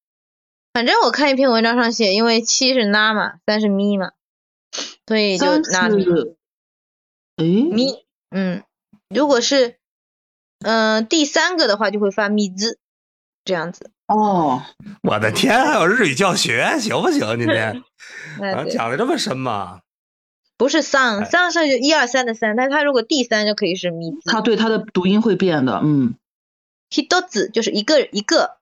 [0.79, 4.13] 反正我看一篇文章上写，因为七是 na 嘛，三是咪嘛，
[5.09, 6.37] 所以就三 na 米是，
[7.35, 8.63] 哎，咪，嗯，
[9.09, 9.79] 如果是
[10.61, 12.79] 嗯、呃第三个的话，就会发咪字
[13.45, 14.63] 这样子，哦，
[15.03, 17.37] 我的天，还有日语教学，行不行？
[17.37, 17.83] 今天
[18.71, 19.81] 讲的这么深吗？
[20.57, 24.31] 不是桑，哎桑是一二三的三，但是它如果第三就可以是咪字。
[24.31, 25.81] 它对它的读音会变的。
[25.83, 26.15] 嗯
[26.89, 28.58] ，hito 就是一个一个，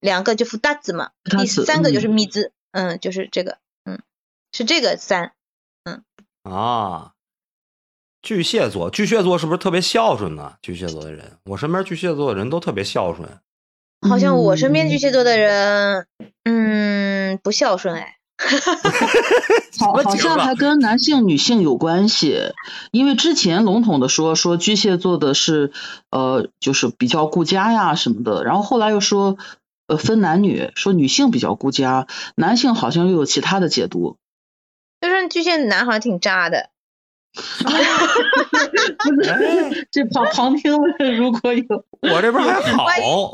[0.00, 4.00] 两个就复大字嘛，第三个就是密字，嗯，就是这个，嗯，
[4.52, 5.32] 是这个三，
[5.84, 6.02] 嗯
[6.42, 7.12] 啊，
[8.22, 10.54] 巨蟹座，巨蟹座是不是特别孝顺呢？
[10.62, 13.28] 巨蟹座的人，我身边巨蟹座的人都特别孝顺。
[14.08, 14.72] 好像我身嗯。
[14.72, 16.06] 边巨蟹座的人，
[16.44, 18.16] 嗯，不孝顺哎，
[19.78, 22.54] 好，好像还跟男性、女性有关系，
[22.92, 25.72] 因为之前笼统的说说巨蟹座的是
[26.10, 29.36] 呃，就是比较顾家呀什么的，然后后来又说
[29.90, 34.18] 呃分男女，说女性比较顾家，男性好像又有其他的解读。
[35.00, 36.70] 就是巨蟹男好像挺渣的，
[39.90, 41.64] 这旁旁听的如果有，
[42.02, 42.86] 我这边还好，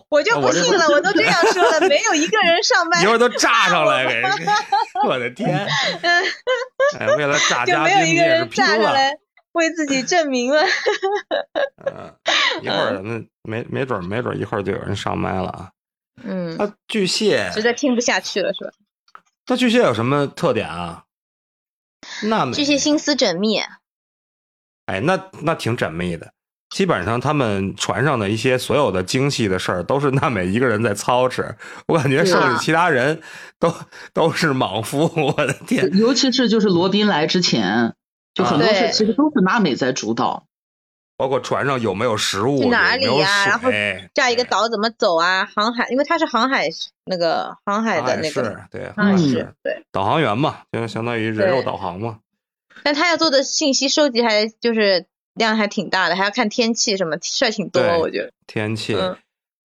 [0.09, 4.23] 我就不信了，我都这样说了， 没有一个人上麦一会儿都炸上来 给，
[5.07, 5.69] 我的天！
[6.99, 8.95] 哎，为了炸就嘉宾，没有一个你也是拼人站上。
[8.95, 9.19] 来
[9.53, 10.63] 为自己证明了，
[11.85, 12.15] 嗯，
[12.63, 15.73] 一会儿咱们没没准儿没准儿一会儿就有人上麦了啊。
[16.23, 18.71] 嗯，他巨蟹，实在听不下去了是吧？
[19.49, 21.05] 那巨蟹有什么特点啊？
[22.25, 23.59] 那没巨蟹心思缜密，
[24.87, 26.33] 哎，那那挺缜密的。
[26.71, 31.57] 基本上他们船上的一些所有的精细的事儿，都是娜美一个人在操持。
[31.87, 33.23] 我感觉剩下其他人
[33.61, 33.73] 都
[34.13, 35.11] 都是莽夫。
[35.17, 35.97] 我的天！
[35.97, 37.95] 尤其是就是罗宾来之前，
[38.35, 40.47] 就很多事其实都是娜美在主导。
[41.17, 45.47] 包括船上有没有食物，去哪里呀然后水这样一个岛怎么走啊？
[45.47, 46.69] 航海，因为他是航海
[47.05, 49.83] 那个航海的那个是对，航海嗯，对。
[49.91, 52.19] 导航员嘛，就相当于人肉导航嘛。
[52.83, 58.31] 但他要做的信息收集还就是量还挺大的，还要看天气什么，事儿挺多，我觉得。
[58.47, 59.17] 天气，嗯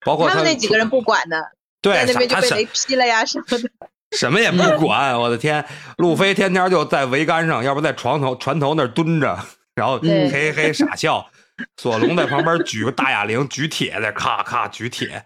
[0.06, 1.52] 包括他们那几个人不管的，
[1.84, 3.70] 在对那边就被雷劈了呀什么的。
[4.18, 5.64] 什么也不管，我的天！
[5.98, 9.40] 路飞天天就在桅杆上，要不在床头船头那儿蹲着，
[9.74, 11.30] 然后嘿嘿傻笑。
[11.78, 15.26] 索隆在旁边举个大哑铃，举铁在咔咔举铁。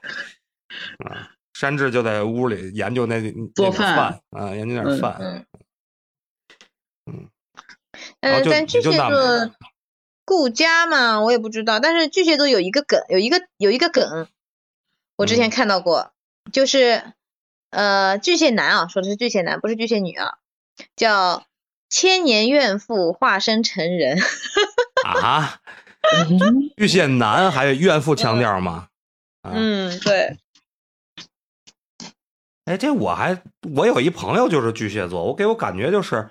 [1.05, 3.21] 啊，山治就在屋里研究那
[3.53, 5.17] 做饭饭啊，研究点嗯饭。
[5.19, 5.45] 嗯
[7.05, 7.29] 嗯，
[8.19, 9.51] 呃，就但巨蟹座
[10.25, 11.79] 顾家嘛，我也不知道。
[11.79, 14.27] 但是巨蟹座有一个梗，有一个有一个梗，
[15.15, 16.11] 我之前嗯看到过，
[16.51, 17.13] 就是
[17.69, 20.39] 呃巨蟹男啊，说的是巨蟹男，不是巨蟹女啊，
[20.95, 21.45] 叫
[21.89, 24.17] 千年怨妇化身成人。
[25.05, 25.61] 啊，
[26.29, 28.87] 嗯巨蟹男还有怨妇腔调吗？
[29.41, 30.37] 啊，嗯，对，
[32.65, 33.41] 哎，这我还
[33.75, 36.29] 我有一朋友就是巨蟹座，我给我感觉就是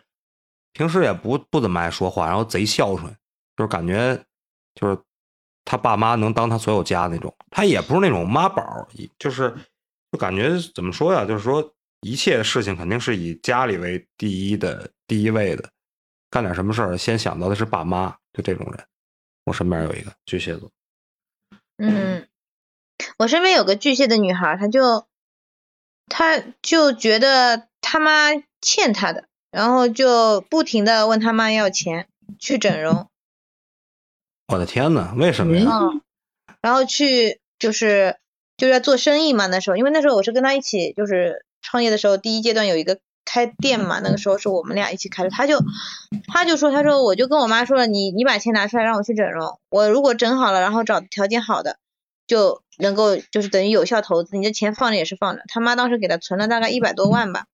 [0.73, 3.15] 平时也不不怎么爱说话，然后贼孝顺，
[3.57, 4.17] 就是感觉
[4.75, 4.99] 就是
[5.65, 7.35] 他爸妈能当他所有家那种。
[7.51, 8.87] 他也不是那种妈宝，
[9.19, 9.55] 就是
[10.11, 11.25] 就感觉怎么说呀？
[11.25, 15.71] 就是说一切事情肯定是以家里为第一的第一位的，
[16.31, 18.85] 干点什么事儿先想到的是爸妈，就这种人。
[19.45, 20.71] 我身边有一个巨蟹座，
[21.77, 22.27] 嗯，
[23.19, 25.07] 我身边有个巨蟹的女孩，她就
[26.09, 28.31] 她就觉得他妈
[28.61, 33.09] 欠她的，然后就不停的问他妈要钱去整容，
[34.49, 35.71] 我的天呐，为什么呀？
[35.71, 36.03] 嗯，
[36.61, 38.19] 然后去就是
[38.57, 45.59] 就是要做生意嘛，那时候因为那时候我是跟他一起就是创业的时候，第一阶段有一个开店嘛，那个时候是我们俩一起开的，他就
[46.29, 51.79] 他就说他说我就跟我妈说了，你你把钱拿出来让我去整容，我如果整好了，然后找条件好的，
[52.27, 55.43] 就能够就是等于有效投资，你的钱放着也是放着。
[55.49, 57.47] 他妈当时给他存了大概一百多万吧，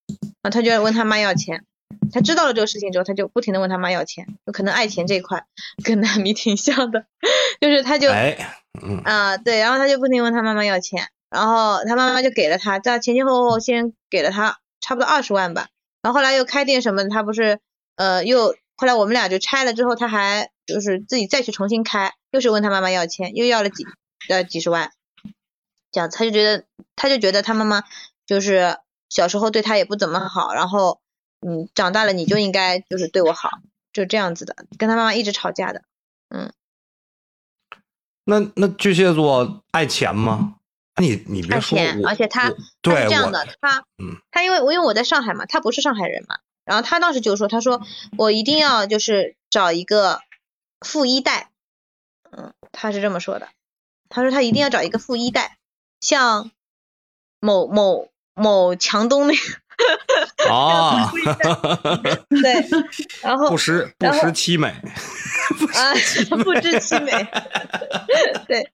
[0.43, 1.65] 然后他就问他妈要钱。
[2.13, 5.45] 他知道了这个事情之后，他就不停的问他妈要钱，就可能爱钱这一块
[5.85, 7.05] 跟南米挺像的，
[7.61, 8.37] 就是他就哎，
[8.83, 15.69] 嗯，啊，对，然后他就不停问他妈妈要钱，然后他妈妈就给了他，这样前前后后先给了他差不多二十万吧，
[16.03, 17.61] 然后后来又开店什么的，他不是
[17.97, 23.85] 呃又后来我们俩就拆了之后，他还就是自己再去重新开，又是问他妈妈要钱，又要了几
[24.29, 24.93] 呃几十万，
[25.93, 26.65] 这样他就觉得
[26.97, 27.85] 他就觉得他妈妈
[28.27, 31.01] 就是小时候对他也不怎么好，然后
[31.47, 33.51] 嗯长大了你就应该就是对我好，
[33.93, 35.83] 就这样子的，跟他妈妈一直吵架的，
[36.29, 36.53] 嗯。
[38.25, 40.60] 那那巨蟹座爱钱吗？
[41.01, 42.51] 你你别说，而且他
[42.83, 47.83] 他是这样的，他嗯他因为我因为我在上海嘛，他不是上海人嘛，然后他当时就说，他说
[48.17, 50.21] 我一定要就是找一个
[50.81, 51.51] 富一代，
[52.31, 53.49] 嗯，他是这么说的，
[54.09, 55.59] 他说他一定要找一个富一代，
[56.01, 56.51] 像
[57.41, 59.41] 某某某强东那个，
[60.49, 61.11] 啊，
[62.29, 62.67] 对，
[63.23, 64.69] 然后不识不然后识其美，
[65.75, 65.95] 啊，
[66.43, 67.13] 不知其美。
[68.49, 68.71] 对，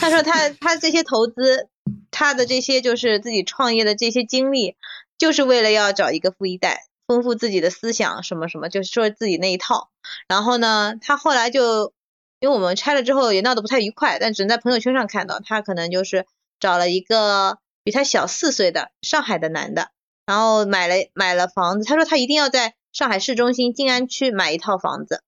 [0.00, 1.68] 他说他他这些投资，
[2.10, 4.76] 他的这些就是自己创业的这些经历，
[5.18, 9.90] 就是为了要找一个富一代，丰富自己的思想什么什么，就是说自己那一套。
[10.28, 11.92] 然后呢，他后来就
[12.40, 16.26] 因为我们拆了之后也闹得不太愉快，但只能在朋友圈上看到，他可能就是
[16.60, 19.90] 找了一个比他小四岁的上海的男的，
[20.26, 25.22] 然后买了买了房子，他说他一定要在上海市中心静安区买一套房子。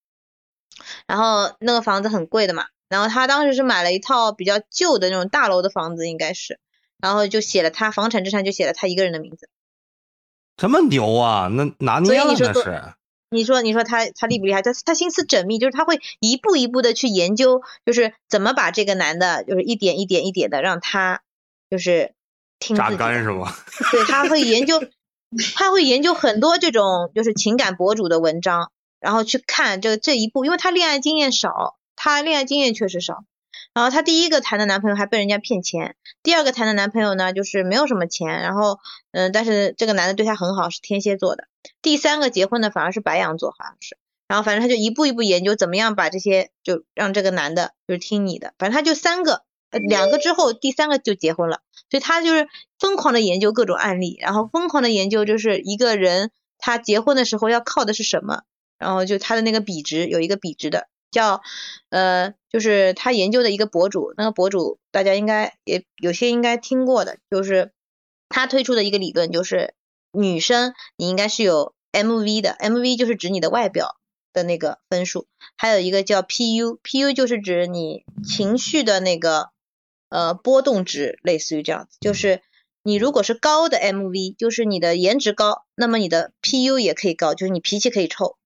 [1.06, 6.60] 然后那个房子很贵的嘛，然后他当时是买了一套比较旧的那种大楼的房子，应该是，
[6.98, 9.48] 然后就写了他房产证上就写了他一个人的名字。
[10.56, 11.48] 这么牛啊？
[11.48, 12.82] 那拿捏了那是。
[13.28, 14.62] 你说你说他他厉不厉害？
[14.62, 21.22] 他他心思缜密，就是他会一步一步的去研究，就是怎么把这个男的，就是一点一点一点的让他
[21.68, 22.14] 就是
[22.58, 22.90] 听榨。
[22.90, 23.52] 干是吗？
[23.92, 24.82] 对，他会研究，
[25.54, 33.24] 他会研究很多这种就是情感博主的文章，然后去看这这一步，因为他恋爱经验少，他恋爱经验确实少。
[33.72, 38.78] 然后她第一个谈的男朋友还被人家骗钱，第二个谈的男朋友呢就是没有什么钱，然后
[39.12, 41.44] 嗯，但是这个男的对她很好，是天蝎座的。
[41.82, 43.98] 第三个结婚的反而是白羊座，好像是。
[44.28, 51.60] 然后反正他就一步一步研究怎么样把这些就让这个男的就是听你的，反正他就三个呃两个之后第三个就结婚了，
[51.90, 58.42] 所以他就是疯狂的研究各种案例，然后疯狂的研究就是一个人他结婚的时候要靠的是什么，
[58.78, 61.42] 然后就他的那个比值有一个比值的，叫
[61.90, 67.72] 呃就是他研究的一个博主，那个博主大家应该也有些应该听过的，就是
[68.28, 69.74] 他推出的一个理论就是
[70.12, 73.96] 女生你应该是有 MV 的，MV 就是指你的外表。
[74.32, 75.26] 的那个分数，
[75.56, 79.48] 还有一个叫 PU，PU 就是指你情绪的那个
[80.08, 82.42] 呃波动值，类似于这样子，就是
[82.82, 88.36] 你如果是高的 MV，就是你的颜值高，那么你的 PU 也可以高，就是你脾气可以臭，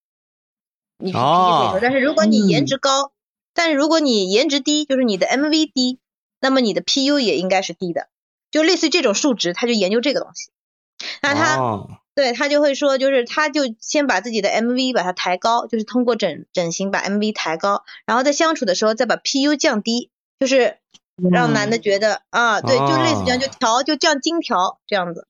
[0.99, 1.79] 你脾气可以臭。
[1.81, 3.13] 但是如果你颜值高，
[3.55, 5.99] 但是如果你颜值低，就是你的 MV 低，
[6.41, 8.09] 那么你的 PU 也应该是低的，
[8.51, 10.51] 就类似于这种数值，他就研究这个东西。
[11.23, 12.01] 那他。
[12.13, 20.80] 对他就会说，就是他就先把自己的 MV 把它抬高，就是通过整整形把 MV 抬高，然后在相处的时候再把 PU 降低，就是
[21.31, 25.27] 让男的觉得啊，对，就类似这样，就调就降金条这样子，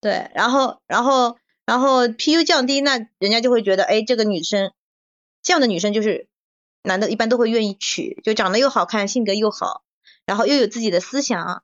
[0.00, 4.72] 对，然后然后然后 PU 降低，那人家就会觉得，哎，这个女生
[5.42, 6.28] 这样的女生就是
[6.82, 9.82] 男的一般都会愿意娶，就长得又好看，性格又好，
[10.26, 11.62] 然后又有自己的思想。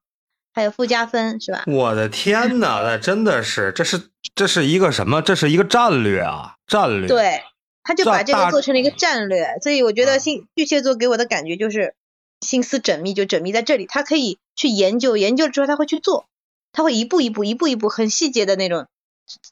[0.54, 1.62] 还有附加分是吧？
[1.68, 5.22] 我的天呐，那真的是，这是这是一个什么？
[5.22, 7.06] 这是一个战略啊，战略。
[7.06, 7.42] 对，
[7.84, 11.94] 他就把这个做成了一个战略，所以我觉得星巨蟹座给我的感觉就是
[12.40, 13.86] 心思缜密，就缜密在这里。
[13.86, 16.26] 他可以去研究，研究了之后他会去做，
[16.72, 18.86] 他会一步一步、一步一步很细节的那种，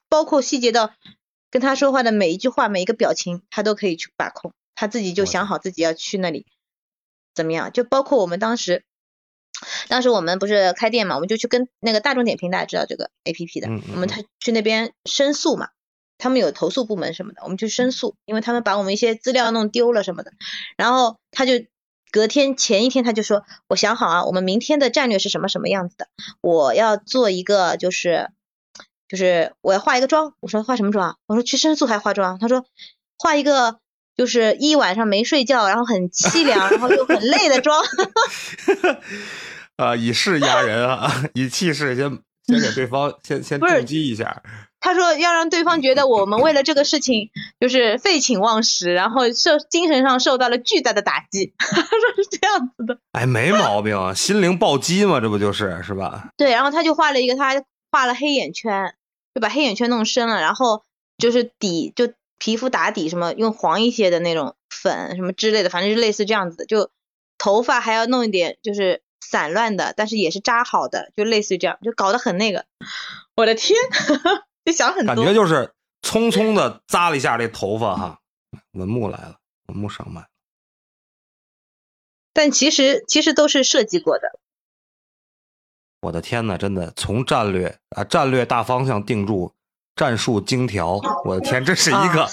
[0.08, 0.92] 包括细节到
[1.50, 4.52] 跟他说话的每一句话、每一个表情，他都可以去把控。
[4.74, 6.46] 他自己就想好自己要去那里
[7.34, 8.84] 怎么样，就包括我们当时。
[9.88, 15.70] 当时我们不是开店嘛，我们就去跟那个大众点评，大家知道这个 A P P 的，我们他去那边申诉嘛，
[16.18, 20.32] 他们有投诉部门什么的，我们去申诉，因为他们把我们一些资料弄丢了什么的，
[20.76, 21.52] 然后他就
[22.10, 26.08] 隔天前一天他就说，我想好啊，我们明天的战略是什么什么样子的，
[26.40, 28.30] 我要做一个就是
[29.08, 31.18] 就是我要化一个妆，我说化什么妆？
[31.26, 32.38] 我说去申诉还化妆？
[32.38, 32.64] 他说
[33.18, 33.78] 化一个。
[34.16, 37.84] 就是一晚上没睡觉，然后很凄凉， 然后又很累的妆。
[39.76, 44.42] 啊，以势压人啊， 以气势先先给对方先先重击一下。
[44.86, 51.52] 他说要让对方觉得我们为了这个事情就是废寝忘食，然后受精神上受到了巨大的打击。
[51.58, 51.82] 他说
[52.16, 52.98] 是这样子的。
[53.12, 56.28] 哎，没毛病，心灵暴击嘛，这不就是是吧？
[56.36, 58.94] 对，然后他就画了一个，他画了黑眼圈，
[59.34, 60.84] 就把黑眼圈弄深了，然后
[61.18, 62.12] 就是底就。
[62.38, 66.66] 皮肤打底什么用黄一些的那种粉什么之类的，反正就类似这样子的。
[66.66, 66.90] 就
[67.38, 72.66] 头发还要弄一点，就是散乱的，但是也是扎好的，就类似于这样，就搞得很那个。
[73.36, 73.78] 我的天，
[74.66, 75.14] 就想很多。
[75.14, 78.20] 感觉就是匆匆的扎了一下这头发哈，
[78.72, 79.36] 文木来了，
[79.68, 80.26] 文木上麦。
[82.34, 84.38] 但其实其实都是设计过的。
[86.02, 89.54] 我的天呐，真的从战略啊战略大方向定住。
[89.96, 92.28] 战术精调，我的天，这是一个，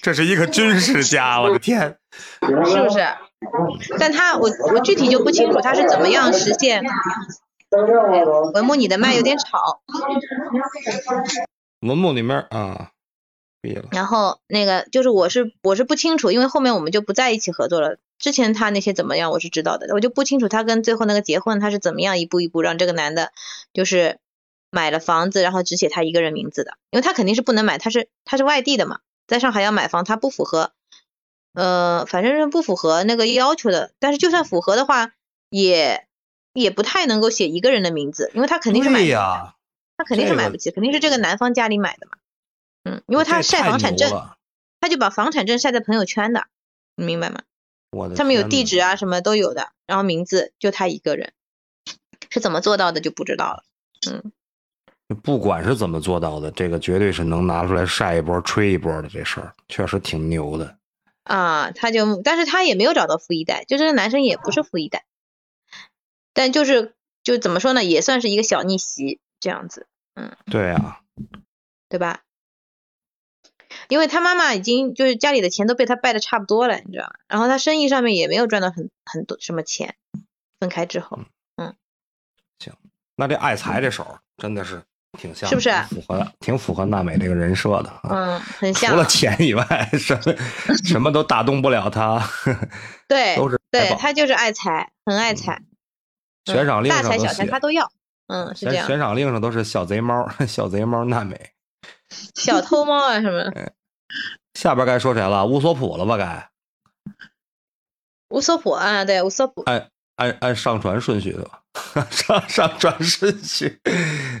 [0.00, 1.98] 这是一个军事家，我的天，
[2.40, 3.04] 是不是？
[3.98, 6.80] 但他我我具体就不清楚他是怎么样实现。
[8.54, 9.82] 文木，你的麦有点吵。
[11.80, 12.90] 文木里面啊。
[13.92, 17.98] 然后那个就是我是我是不清楚，因为后面我们就不在一起合作了。
[18.18, 23.32] 之前他那些怎么样，我是知道的，我就不清楚他跟最后那个结婚他是怎么样一步一步让这个男的，
[23.72, 24.18] 就是。
[24.72, 30.70] 买了房子，然后只写他一个人名字的，因为他肯定是不能买，他是他是外地的嘛，在上海要买房，他不符合，
[31.54, 33.90] 呃，反正是不符合那个要求的。
[33.98, 35.10] 但是就算符合的话，
[35.48, 36.06] 也
[36.52, 39.00] 也不太能够写一个人的名字，因为他肯定是买，
[40.00, 42.16] 他肯定是买不起，肯定是这个男方家里买的嘛，
[42.84, 44.10] 嗯，因为他晒房产证，
[44.80, 46.46] 他就把房产证晒在朋友圈的，
[46.96, 47.42] 你明白吗？
[48.16, 51.34] 上面有地址啊什么都有的，然后名字就他一个人，
[52.30, 53.64] 是怎么做到的就不知道了，
[54.10, 54.32] 嗯。
[55.22, 59.08] 不管是怎么做到的，这个绝对是能拿出来晒一波、吹一波的。
[59.08, 60.78] 这事儿确实挺牛的
[61.24, 61.72] 啊！
[61.72, 65.04] 他就，但是他也没有找到富一代，就这个男生也不是富一代，
[66.32, 66.94] 但就是
[67.24, 69.88] 就怎么说呢，也算是一个小逆袭这样子。
[70.14, 71.00] 嗯，对啊，
[71.88, 72.20] 对吧？
[73.88, 77.14] 因为他妈妈已经就是家里的钱都被他败的差不多了，你知道吗？
[77.28, 79.96] 然后他生意上面也没有赚到很很多什么钱，
[80.58, 81.18] 分开之后，
[81.56, 81.74] 嗯，
[82.58, 82.72] 行，
[83.16, 84.82] 那这爱财这手真的是。
[85.18, 86.32] 挺像，是不是符合？
[86.38, 88.00] 挺符合娜美这个人设的。
[88.04, 88.92] 嗯，很像。
[88.92, 89.64] 除了钱以外，
[89.98, 90.36] 什么
[90.84, 92.22] 什么都打动不了他。
[93.08, 95.60] 对，都是对他就是爱财，很爱财。
[96.44, 97.90] 悬赏令上大财小财他都要。
[98.30, 98.86] 嗯，是这样。
[98.86, 101.50] 悬赏令上都是小贼猫，小贼猫娜美。
[102.34, 103.50] 小偷猫啊什么？
[104.54, 105.46] 下边该说谁了？
[105.46, 106.16] 乌索普了吧？
[106.16, 106.50] 该。
[108.30, 109.62] 乌索普啊，对乌索普。
[109.62, 111.62] 按按按上传顺序的吧，
[112.10, 113.80] 上上传顺序，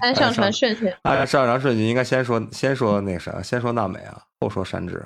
[0.00, 0.94] 按上传顺序。
[1.02, 5.04] 按上传顺序应该先说先说那啥，先说娜美啊，后说山治。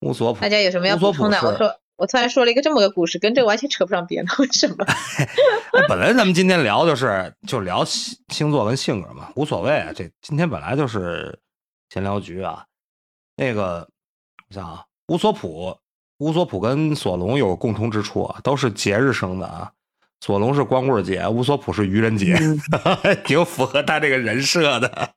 [0.00, 1.38] 乌索普，大家有什么要补充的？
[1.40, 4.84] 我说，我突然说了一个这么个故事，跟这个完全扯不上边的，为什么？
[5.88, 9.92] 本来咱们今天聊就是就聊星座跟性格嘛，无所谓啊。
[9.94, 11.38] 这今天本来就是
[11.90, 12.64] 闲聊局啊。
[13.36, 13.88] 那个，
[14.48, 15.76] 我想啊，乌索普，
[16.18, 19.70] 乌索普跟索隆有共同之处啊，都是节日生的啊。
[20.20, 22.36] 索隆是光棍节，乌索普是愚人节，
[23.24, 25.10] 挺符合他这个人设的。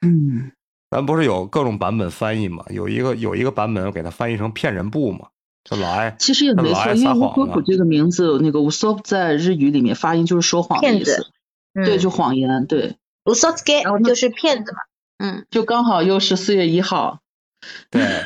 [0.00, 0.52] 嗯。
[0.90, 2.64] 咱不是有各种版本翻译吗？
[2.68, 5.28] 有一个有一个版本给他翻译成骗人部嘛，
[5.70, 11.28] 就老爱其实也没错，因为乌索普这个名字，那个乌索普在日语里面发音就是说谎的意思，
[11.72, 12.96] 对，就谎言，对。
[13.26, 14.78] 乌索斯给就是骗子嘛，
[15.18, 17.20] 嗯，就刚好又是四月一号，
[17.90, 18.24] 对，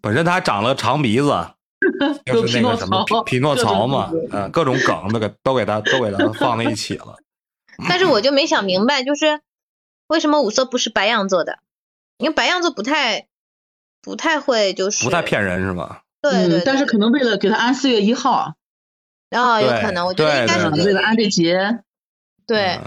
[0.00, 1.48] 本身他长了长鼻子，
[2.24, 7.16] 就是那个什么匹诺曹嘛，嗯，各种梗都给都给他都给他放在一起了。
[7.88, 9.40] 但是我就没想明白，就是
[10.06, 11.58] 为什么五色不是白羊座的？
[12.18, 13.26] 因为白羊座不太
[14.00, 16.02] 不太会，就是不太骗人是吧？
[16.22, 18.54] 对对，但是可能为了给他安四月一号，
[19.30, 21.80] 啊，有可能，我觉得应该是为了安这节，
[22.46, 22.80] 对。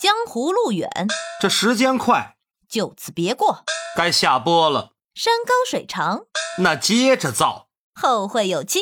[0.00, 0.90] 江湖路远，
[1.40, 2.36] 这时间快，
[2.68, 3.64] 就此别过。
[3.96, 4.92] 该下播了。
[5.14, 6.26] 山高水长，
[6.58, 7.68] 那接着造。
[7.94, 8.80] 后会有期，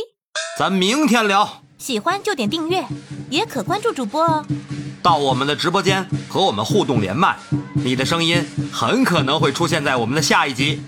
[0.59, 1.63] 咱明天聊。
[1.79, 2.87] 喜欢就点订阅，
[3.31, 4.47] 也可关注主播哦。
[5.07, 7.37] 到我们的直播间和我们互动连麦，
[7.75, 10.83] 你的声音很可能会出现在我们的下一集。